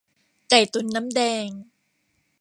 [0.49, 1.47] ไก่ตุ๋นน้ำแดง